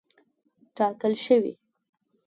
[0.75, 1.53] ټاکل شوې.